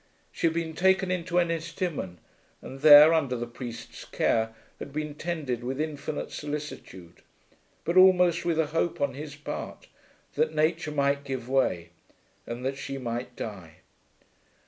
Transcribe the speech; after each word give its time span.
She 0.31 0.47
had 0.47 0.55
been 0.55 0.73
taken 0.73 1.11
into 1.11 1.37
Ennistimon 1.39 2.17
and 2.59 2.79
there, 2.79 3.13
under 3.13 3.35
the 3.35 3.45
priest's 3.45 4.03
care, 4.03 4.55
had 4.79 4.91
been 4.91 5.13
tended 5.13 5.63
with 5.63 5.79
infinite 5.79 6.31
solicitude; 6.31 7.21
but 7.85 7.97
almost 7.97 8.43
with 8.43 8.57
a 8.57 8.65
hope 8.73 8.99
on 8.99 9.13
his 9.13 9.35
part 9.35 9.85
that 10.33 10.55
nature 10.55 10.89
might 10.89 11.23
give 11.23 11.47
way 11.47 11.91
and 12.47 12.65
that 12.65 12.77
she 12.79 12.97
might 12.97 13.35
die. 13.35 13.75